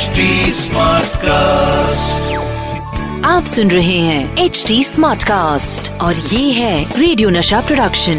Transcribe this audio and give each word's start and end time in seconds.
HD 0.00 0.20
cast 1.16 2.36
आप 3.26 3.44
सुन 3.46 3.70
रहे 3.70 3.98
हैं 3.98 4.44
एच 4.44 4.64
डी 4.68 4.84
स्मार्ट 4.84 5.22
कास्ट 5.22 5.90
और 5.92 6.14
ये 6.14 6.52
है 6.52 7.00
रेडियो 7.00 7.30
नशा 7.30 7.60
प्रोडक्शन 7.60 8.14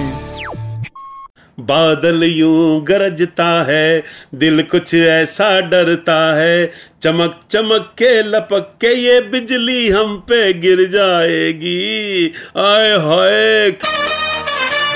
बादल 1.59 2.23
यूँ 2.23 2.83
गरजता 2.83 3.65
है 3.67 4.03
दिल 4.35 4.63
कुछ 4.63 4.93
ऐसा 4.93 5.59
डरता 5.59 6.35
है। 6.35 6.71
चमक 7.03 7.39
चमक 7.51 7.93
के 7.97 8.23
लपक 8.23 8.77
के 8.81 8.95
ये 8.95 9.21
बिजली 9.21 9.89
हम 9.89 10.17
पे 10.17 10.53
गिर 10.53 10.87
जाएगी। 10.91 12.33
आए 12.57 12.91
hi. 13.07 13.71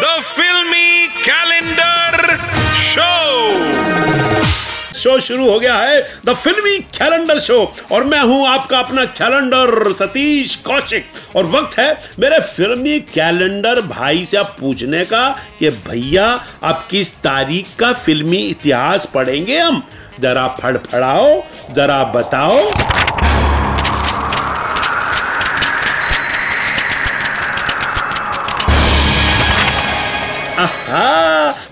The 0.04 0.15
Filmy 0.31 0.89
Calendar 1.27 2.39
Show. 2.93 3.95
Show 5.05 5.19
शुरू 5.19 5.49
हो 5.51 5.59
गया 5.59 5.75
है, 5.75 6.02
द 6.25 6.34
फिल्मी 6.34 6.77
कैलेंडर 6.95 7.39
शो। 7.39 7.59
और 7.91 8.03
मैं 8.03 8.20
हूँ 8.20 8.48
आपका 8.48 8.80
अपना 8.80 9.03
कैलेंडर, 9.05 9.91
सतीश 9.93 10.55
कौशिक। 10.55 11.05
और 11.35 11.45
वक्त 11.45 11.77
है 11.80 11.89
मेरे 12.20 12.39
फिल्मी 12.39 12.99
कैलेंडर 13.13 13.81
भाई 13.81 14.25
से 14.25 14.38
आप 14.38 14.55
पूछने 14.59 15.03
का 15.05 15.27
कि 15.59 15.70
भैया, 15.70 16.25
आप 16.63 16.88
किस 16.91 17.11
तारीख 17.23 17.75
का 17.80 17.94
फिल्मी 17.94 18.38
इतिहास 18.38 19.07
पढ़ेंगे 19.13 19.59
हम? 19.59 19.83
जरा 20.20 20.47
फड़फड़ाओ, 20.61 21.41
जरा 21.72 22.03
बताओ। 22.03 22.84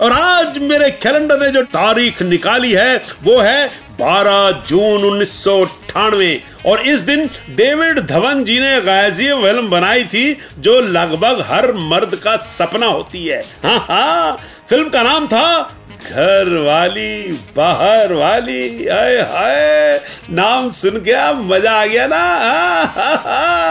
और 0.00 0.12
आज 0.12 0.58
मेरे 0.58 0.90
कैलेंडर 1.02 1.38
ने 1.38 1.50
जो 1.50 1.62
तारीख 1.62 2.22
निकाली 2.22 2.72
है, 2.72 2.96
वो 3.24 3.38
है 3.40 3.66
12 3.98 4.50
जून 4.68 5.04
उन्नीस 5.04 5.32
सौ 5.44 5.60
अट्ठानवे। 5.60 6.42
और 6.66 6.80
इस 6.80 7.00
दिन 7.00 7.26
डेविड 7.50 8.00
धवन 8.06 8.44
जी 8.44 8.58
ने 8.60 8.80
गायजी 8.80 9.28
फ़िल्म 9.32 9.68
बनाई 9.68 10.04
थी, 10.04 10.36
जो 10.58 10.80
लगभग 10.80 11.44
हर 11.48 11.72
मर्द 11.72 12.14
का 12.14 12.36
सपना 12.36 12.86
होती 12.86 13.24
है। 13.26 13.42
हाँ 13.64 13.78
हाँ 13.88 14.36
फ़िल्म 14.70 14.88
का 14.88 15.02
नाम 15.02 15.26
था 15.26 15.46
घर 16.04 16.48
वाली 16.58 17.32
बाहर 17.56 18.12
वाली 18.12 18.88
आए 18.88 19.16
हाय। 19.32 20.00
नाम 20.30 20.70
सुन 20.72 20.98
के 21.00 21.14
मज़ा 21.34 21.72
आ 21.72 21.84
गया 21.86 22.06
ना। 22.06 22.22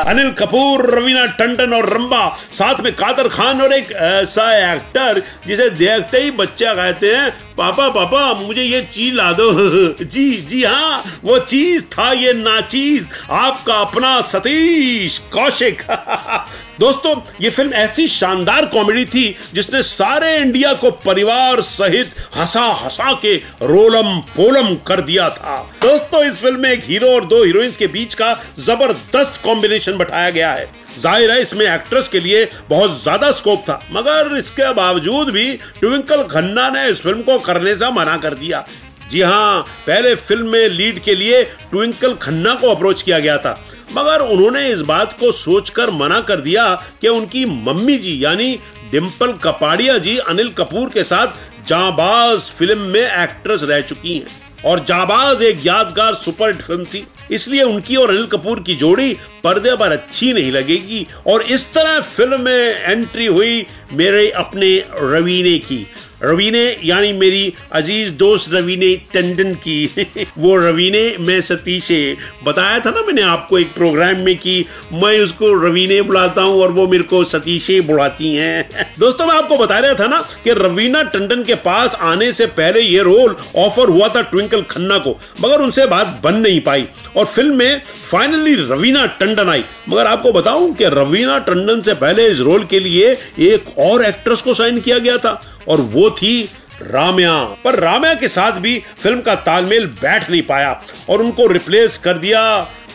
अनिल 0.07 0.29
कपूर, 0.31 0.85
रवीना 0.95 1.25
टंडन 1.25 1.73
और 1.73 1.89
रंबा, 1.89 2.27
साथ 2.53 2.81
में 2.81 2.91
कादर 2.95 3.27
खान 3.27 3.61
और 3.61 3.73
एक 3.73 3.91
ऐसा 3.91 4.73
एक्टर 4.73 5.21
जिसे 5.47 5.69
देखते 5.69 6.21
ही 6.21 6.31
बच्चा 6.31 6.73
कहते 6.73 7.15
हैं, 7.15 7.29
पापा 7.57 7.89
पापा, 7.89 8.33
मुझे 8.33 8.61
ये 8.61 8.81
चीज़ 8.93 9.15
ला 9.15 9.31
दो। 9.31 9.51
जी 10.03 10.31
जी 10.49 10.63
हाँ 10.63 11.03
वो 11.23 11.39
चीज़ 11.39 11.83
था, 11.85 12.11
ये 12.11 12.33
नाचीज। 12.33 13.07
आपका 13.31 13.75
अपना 13.75 14.19
सतीश 14.21 15.17
कौशिक। 15.33 15.81
दोस्तों, 16.79 17.13
ये 17.41 17.49
फ़िल्म 17.49 17.73
ऐसी 17.73 18.07
शानदार 18.07 18.65
कॉमेडी 18.65 19.03
थी 19.05 19.35
जिसने 19.53 19.81
सारे 19.83 20.35
इंडिया 20.37 20.73
को 20.73 20.91
परिवार 20.99 21.61
सहित 21.61 22.13
हंसा 22.35 22.61
हंसा 22.75 23.13
के 23.15 23.35
रोलम 23.63 24.17
पोलम 24.29 24.73
कर 24.87 25.01
दिया 25.01 25.29
था। 25.29 25.57
दोस्तों, 25.83 26.23
इस 26.23 26.37
फ़िल्म 26.37 26.59
में 26.59 26.69
एक 26.71 26.83
हीरो 26.83 27.09
और 27.09 27.25
दो 27.25 27.43
हीरोइंस 27.43 27.77
के 27.77 27.87
बीच 27.87 28.13
का 28.13 28.33
ज़बरदस्त 28.59 29.41
कॉम्बिनेशन 29.43 29.97
बैठाया 29.97 30.29
गया 30.29 30.51
है। 30.51 30.71
ज़ाहिर 30.99 31.31
है, 31.31 31.41
इसमें 31.41 31.65
एक्ट्रेस 31.65 32.07
के 32.07 32.19
लिए 32.19 32.45
बहुत 32.69 33.01
ज़्यादा 33.01 33.31
स्कोप 33.31 33.61
था, 33.69 33.79
मगर 33.91 34.35
इसके 34.37 34.73
बावजूद 34.73 35.29
भी 35.29 35.51
ट्विंकल 35.79 36.23
खन्ना 36.25 36.69
ने 36.69 36.87
इस 36.89 37.01
फ़िल्म 37.01 37.21
को 37.21 37.37
करने 37.41 37.75
से 37.75 37.91
मना 37.91 38.17
कर 38.17 38.33
दिया। 38.35 38.65
जी 39.13 39.21
हाँ 39.21 39.61
पहले 39.87 40.13
फ़िल्म 40.15 40.47
में 40.49 40.69
लीड 40.69 40.99
के 40.99 41.13
लिए 41.15 41.43
ट्विंकल 41.71 42.13
खन्ना 42.13 42.53
को 42.55 42.69
अप्रोच 42.69 43.01
किया 43.01 43.19
गया 43.19 43.37
था। 43.37 43.51
मगर 43.95 44.21
उन्होंने 44.23 44.67
इस 44.69 44.81
बात 44.81 45.15
को 45.19 45.31
सोचकर 45.31 45.89
मना 45.91 46.19
कर 46.19 46.41
दिया 46.41 46.63
कि 47.01 47.07
उनकी 47.07 47.43
मम्मी 47.45 47.97
जी, 47.97 48.23
यानी 48.23 48.59
डिम्पल 48.91 49.33
कपाड़िया 49.33 49.97
जी, 49.97 50.17
अनिल 50.17 50.49
कपूर 50.49 50.89
के 50.89 51.03
साथ 51.03 51.67
जाबाज 51.67 52.39
फ़िल्म 52.57 52.79
में 52.79 53.01
एक्ट्रेस 53.01 53.63
रह 53.63 53.81
चुकी 53.81 54.15
हैं। 54.15 54.41
और 54.65 54.79
जाबाज 54.79 55.41
एक 55.41 55.65
यादगार 55.65 56.13
सुपर 56.13 56.53
फ़िल्म 56.53 56.85
थी। 56.85 57.05
इसलिए 57.31 57.63
उनकी 57.63 57.95
और 57.95 58.09
अनिल 58.09 58.25
कपूर 58.25 58.59
की 58.59 58.75
जोड़ी 58.75 59.13
पर्दे 59.43 59.75
पर 59.75 59.91
अच्छी 59.91 60.33
नहीं 60.33 60.51
लगेगी। 60.51 61.05
और 61.27 61.41
इस 61.41 61.73
तरह 61.73 61.99
फ़िल्म 62.01 62.41
में 62.41 62.81
एंट्री 62.81 63.25
हुई 63.25 63.65
मेरे 63.93 64.29
अपने 64.31 64.75
रवीने 64.95 65.57
की। 65.59 65.85
रवीने, 66.23 66.63
यानी 66.83 67.11
मेरी 67.13 67.53
अज़ीज़ 67.71 68.11
दोस्त 68.13 68.53
रवीने 68.53 68.95
टंडन 69.13 69.53
की, 69.53 69.85
वो 70.37 70.55
रवीने, 70.57 71.03
मैं 71.19 71.39
सतीशे 71.41 72.01
बताया 72.43 72.79
था 72.79 72.89
ना 72.89 73.01
मैंने 73.01 73.21
आपको 73.21 73.59
एक 73.59 73.73
प्रोग्राम 73.73 74.21
में 74.21 74.35
कि 74.37 74.65
मैं 74.93 75.19
उसको 75.19 75.51
रवीने 75.63 76.01
बुलाता 76.01 76.41
हूँ 76.41 76.61
और 76.61 76.71
वो 76.71 76.87
मेरे 76.87 77.03
को 77.03 77.23
सतीशे 77.23 77.79
बुलाती 77.81 78.33
हैं। 78.35 78.85
दोस्तों, 78.99 79.27
मैं 79.27 79.35
आपको 79.35 79.57
बता 79.57 79.79
रहा 79.79 79.93
था 79.93 80.07
ना 80.07 80.21
कि 80.43 80.53
रवीना 80.53 81.03
टंडन 81.03 81.43
के 81.43 81.55
पास 81.63 81.95
आने 82.01 82.31
से 82.33 82.45
पहले 82.53 82.81
ये 82.81 83.03
रोल 83.03 83.35
ऑफ़र 83.55 83.89
हुआ 83.89 84.07
था 84.07 84.21
ट्विंकल 84.23 84.61
खन्ना 84.61 84.97
को, 84.97 85.17
मगर 85.41 85.61
उनसे 85.61 85.85
बात 85.87 86.19
बन 86.23 86.35
नहीं 86.35 86.59
पाई 86.61 86.87
और 87.17 87.25
फ़िल्म 87.25 87.55
में 87.55 87.81
फाइनली 88.11 88.55
रवीना 88.55 89.05
टंडन 89.19 89.49
आई। 89.49 89.63
मगर 89.89 90.05
आपको 90.05 90.31
बताऊँ 90.31 90.73
कि 90.73 90.85
रवीना 90.85 91.37
टंडन 91.39 91.81
से 91.81 91.93
पहले 91.95 92.27
इस 92.27 92.39
रोल 92.39 92.63
के 92.63 92.79
लिए 92.79 93.17
एक 93.51 93.77
और 93.79 94.05
एक्ट्रेस 94.05 94.41
को 94.41 94.53
साइन 94.53 94.79
किया 94.79 94.97
गया 94.99 95.17
था। 95.17 95.41
और 95.67 95.81
वो 95.93 96.09
थी 96.11 96.41
राम्या। 96.83 97.33
पर 97.63 97.79
राम्या 97.79 98.13
के 98.13 98.27
साथ 98.27 98.59
भी 98.59 98.77
फ़िल्म 98.99 99.21
का 99.21 99.35
तालमेल 99.41 99.85
बैठ 100.01 100.29
नहीं 100.31 100.41
पाया 100.43 100.81
और 101.09 101.21
उनको 101.21 101.47
रिप्लेस 101.47 101.97
कर 101.97 102.17
दिया। 102.17 102.41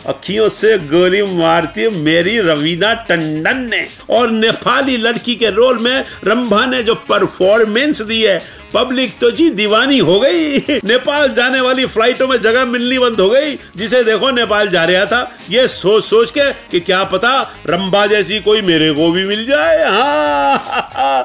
अखियों 0.07 0.47
से 0.49 0.77
गोली 0.79 1.21
मारती 1.37 1.87
मेरी 1.95 2.37
रवीना 2.39 2.93
टंडन 3.09 3.67
ने। 3.71 3.85
और 4.09 4.31
नेपाली 4.31 4.95
लड़की 4.97 5.35
के 5.35 5.49
रोल 5.49 5.77
में 5.77 6.05
रंभा 6.25 6.65
ने 6.65 6.81
जो 6.83 6.95
परफॉर्मेंस 7.09 8.01
दी 8.01 8.21
है 8.21 8.41
पब्लिक 8.73 9.17
तो 9.19 9.29
जी 9.31 9.49
दीवानी 9.49 9.97
हो 9.99 10.19
गई। 10.19 10.57
नेपाल 10.85 11.27
जाने 11.33 11.61
वाली 11.61 11.85
फ्लाइटों 11.85 12.27
में 12.27 12.39
जगह 12.41 12.65
मिलनी 12.65 12.99
बंद 12.99 13.19
हो 13.19 13.29
गई, 13.29 13.55
जिसे 13.77 14.03
देखो 14.03 14.31
नेपाल 14.31 14.69
जा 14.69 14.83
रहा 14.85 15.05
था। 15.05 15.21
ये 15.49 15.67
सोच 15.67 16.03
सोच 16.03 16.31
के 16.31 16.51
कि 16.71 16.79
क्या 16.79 17.03
पता 17.03 17.31
रंबा 17.67 18.05
जैसी 18.07 18.39
कोई 18.39 18.61
मेरे 18.61 18.91
को 18.93 19.11
भी 19.11 19.25
मिल 19.25 19.45
जाए। 19.45 19.83
हाँ। 19.85 21.23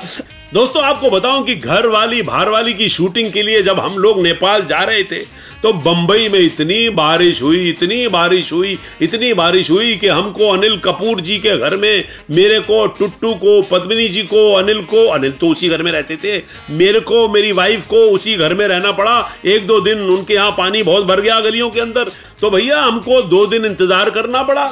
दोस्तों, 0.55 0.83
आपको 0.83 1.09
बताऊँ 1.11 1.43
कि 1.45 1.55
घर 1.57 1.87
वाली 1.87 2.21
भार 2.23 2.49
वाली 2.49 2.73
की 2.75 2.89
शूटिंग 2.89 3.31
के 3.33 3.43
लिए 3.43 3.63
जब 3.63 3.79
हम 3.81 3.97
लोग 3.99 4.21
नेपाल 4.23 4.65
जा 4.65 4.83
रहे 4.83 5.03
थे 5.05 5.19
तो 5.63 5.73
बंबई 5.73 6.29
में 6.29 6.39
इतनी 6.39 6.89
बारिश 6.91 7.41
हुई, 7.43 7.69
इतनी 7.71 8.07
बारिश 8.09 8.53
हुई, 8.53 8.79
इतनी 9.03 9.33
बारिश 9.35 9.71
हुई 9.71 9.97
कि 9.97 10.09
हमको 10.09 10.51
अनिल 10.51 10.77
कपूर 10.79 11.21
जी 11.21 11.39
के 11.39 11.57
घर 11.59 11.77
में, 11.77 12.05
मेरे 12.31 12.61
को, 12.61 12.87
टुट्टू 12.89 13.33
को, 13.35 13.61
पद्मिनी 13.71 14.09
जी 14.09 14.23
को, 14.25 14.53
अनिल 14.55 14.83
को, 14.85 15.07
अनिल 15.09 15.33
तो 15.33 15.49
उसी 15.49 15.69
घर 15.69 15.83
में 15.83 15.91
रहते 15.93 16.17
थे, 16.17 16.39
मेरे 16.73 17.01
को, 17.01 17.29
मेरी 17.29 17.53
वाइफ 17.53 17.87
को 17.87 18.05
उसी 18.11 18.37
घर 18.37 18.55
में 18.55 18.67
रहना 18.69 18.93
पड़ा। 18.93 19.19
एक 19.47 19.67
दो 19.67 19.81
दिन 19.81 20.01
उनके 20.09 20.35
यहाँ 20.35 20.51
पानी 20.51 20.83
बहुत 20.83 21.05
भर 21.05 21.21
गया 21.21 21.41
गलियों 21.41 21.71
के 21.71 21.81
अंदर। 21.81 22.11
तो 22.41 22.51
भैया, 22.51 22.81
हमको 22.81 23.21
दो 23.25 23.45
दिन 23.47 23.65
इंतज़ार 23.65 24.11
करना 24.11 24.43
पड़ा। 24.43 24.67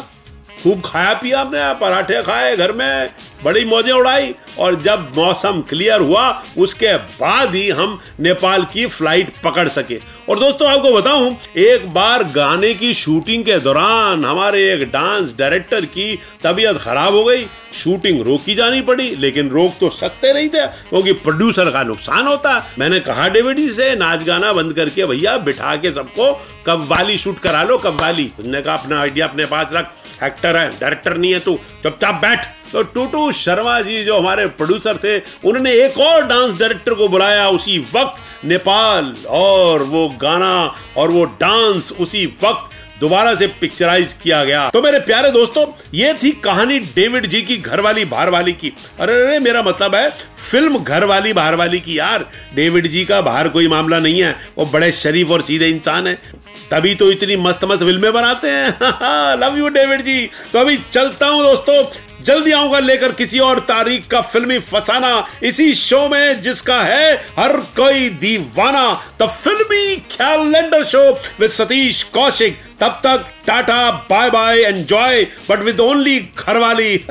खूब 0.62 0.82
खाया 0.84 1.12
पिया 1.14 1.41
हमने, 1.41 1.72
पराठे 1.75 2.22
खाए 2.22 2.56
घर 2.56 2.72
में। 2.72 3.10
बड़ी 3.44 3.64
मौजें 3.64 3.92
उड़ाई 3.92 4.34
और 4.58 4.80
जब 4.82 5.12
मौसम 5.16 5.60
क्लियर 5.60 6.00
हुआ, 6.00 6.42
उसके 6.58 6.97
बाद 6.97 7.54
ही 7.54 7.69
हम 7.70 7.98
नेपाल 8.20 8.64
की 8.64 8.86
फ़्लाइट 8.86 9.32
पकड़ 9.44 9.69
सके। 9.69 9.98
और 10.28 10.38
दोस्तों, 10.38 10.69
आपको 10.70 10.92
बताऊँ, 10.92 11.36
एक 11.56 11.88
बार 11.94 12.25
गाने 12.25 12.75
की 12.75 12.92
शूटिंग 12.94 13.44
के 13.44 13.58
दौरान 13.58 14.25
हमारे 14.25 14.72
एक 14.72 14.82
डांस 14.91 15.34
डायरेक्टर 15.38 15.84
की 15.84 16.19
तबीयत 16.42 16.76
खराब 16.76 17.14
हो 17.14 17.25
गई। 17.25 17.47
शूटिंग 17.75 18.20
रोकी 18.22 18.54
जानी 18.54 18.81
पड़ी, 18.81 19.08
लेकिन 19.16 19.48
रोक 19.48 19.72
तो 19.81 19.91
सकते 19.91 20.32
नहीं 20.32 20.48
थे, 20.48 20.66
क्योंकि 20.66 21.12
प्रोड्यूसर 21.12 21.70
का 21.70 21.82
नुकसान 21.82 22.26
होता। 22.26 22.54
मैंने 22.78 23.00
कहा, 23.00 23.28
डेविडी 23.28 23.69
से 23.70 23.94
नाच 23.97 24.25
गाना 24.25 24.52
बंद 24.52 24.72
करके 24.72 25.06
भैया, 25.06 25.36
बिठा 25.38 25.76
के 25.76 25.93
सबको 25.93 26.32
कव्वाली 26.66 27.19
शूट 27.19 27.38
करा 27.38 27.62
लो 27.62 27.78
कव्वाली 27.78 28.31
उसने 28.40 28.62
कहा, 28.62 28.75
अपना 28.75 29.00
आइडिया 29.00 29.26
अपने 29.26 29.46
पास 29.46 29.70
रख। 29.72 29.93
एक्टर 30.25 30.56
है, 30.56 30.69
डायरेक्टर 30.70 31.16
नहीं 31.16 31.32
है 31.32 31.40
तू। 31.40 31.58
चुपचाप 31.82 32.14
बैठ। 32.14 32.46
तो 32.72 32.82
टूटू 32.82 33.32
शर्मा 33.32 33.80
जी 33.80 34.04
जो 34.04 34.19
हमारे 34.19 34.46
प्रोड्यूसर 34.46 34.96
थे, 34.96 35.19
उन्होंने 35.19 35.72
एक 35.72 35.98
और 35.98 36.26
डांस 36.26 36.58
डायरेक्टर 36.58 36.94
को 36.94 37.08
बुलाया 37.08 37.48
उसी 37.48 37.78
वक्त 37.78 38.44
नेपाल, 38.44 39.16
और 39.28 39.82
वो 39.82 40.08
गाना 40.08 40.74
और 40.96 41.10
वो 41.10 41.24
डांस 41.24 41.92
उसी 42.00 42.26
वक्त 42.26 42.70
दोबारा 43.00 43.34
से 43.34 43.46
पिक्चराइज 43.46 44.12
किया 44.12 44.44
गया। 44.44 44.70
तो 44.70 44.82
मेरे 44.82 44.98
प्यारे 44.98 45.30
दोस्तों, 45.30 45.66
ये 45.94 46.14
थी 46.14 46.30
कहानी 46.30 46.78
डेविड 46.78 47.26
जी 47.26 47.42
की 47.42 47.56
घर 47.56 47.80
वाली 47.80 48.04
बाहर 48.04 48.30
वाली 48.30 48.52
की। 48.52 48.72
अरे 49.00 49.26
अरे, 49.26 49.38
मेरा 49.38 49.62
मतलब 49.62 49.94
है, 49.94 50.10
फ़िल्म 50.50 50.78
घर 50.78 51.04
वाली 51.04 51.32
बाहर 51.32 51.54
वाली 51.54 51.80
की 51.80 51.98
यार। 51.98 52.30
डेविड 52.54 52.86
जी 52.86 53.04
का 53.04 53.20
बाहर 53.20 53.48
कोई 53.48 53.68
मामला 53.68 53.98
नहीं 53.98 54.22
है, 54.22 54.36
वो 54.58 54.66
बड़े 54.66 54.92
शरीफ 54.92 55.30
और 55.30 55.42
सीधे 55.42 55.68
इंसान 55.68 56.06
है। 56.06 56.42
तभी 56.70 56.94
तो 56.94 57.10
इतनी 57.10 57.36
मस्त 57.36 57.64
मस्त 57.64 57.80
फ़िल्में 57.80 58.12
बनाते 58.12 58.48
हैं। 58.50 58.78
लव 59.40 59.58
यू 59.58 59.68
डेविड 59.68 60.02
जी। 60.02 60.30
तो 60.52 60.58
अभी 60.58 60.78
चलता 60.92 61.26
हूँ 61.26 61.42
दोस्तों 61.42 61.84
जल्दी 62.24 62.52
आऊँगा 62.52 62.78
लेकर 62.78 63.12
किसी 63.12 63.38
और 63.38 63.58
तारीख 63.69 64.06
का 64.08 64.20
फिल्मी 64.20 64.58
फसाना। 64.58 65.12
इसी 65.42 65.74
शो 65.74 66.08
में 66.08 66.42
जिसका 66.42 66.80
है 66.80 67.14
हर 67.38 67.56
कोई 67.78 68.08
दीवाना। 68.20 68.86
The 69.22 69.28
filmy 69.44 69.96
calendar 70.12 70.84
show 70.84 71.02
with 71.40 71.50
Satish 71.50 72.02
Kaushik 72.14 72.58
तब 72.80 73.00
तक 73.06 73.26
tata 73.46 73.90
bye 74.10 74.30
bye 74.30 74.58
enjoy 74.58 75.24
but 75.50 75.62
with 75.62 75.80
only 75.80 76.19
घरवाली। 76.38 76.94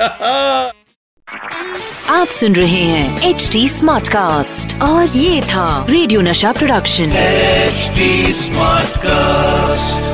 आप 2.08 2.28
सुन 2.28 2.54
रहे 2.54 2.80
हैं 2.82 3.28
एच 3.28 3.48
डी 3.52 3.68
स्मार्ट 3.68 4.08
कास्ट 4.08 4.80
और 4.82 5.16
ये 5.16 5.40
था 5.42 5.86
रेडियो 5.90 6.20
नशा 6.20 6.52
प्रोडक्शन 6.52 7.12
एचडी 7.16 8.32
स्मार्ट 8.32 8.62
Smartcast. 8.72 10.11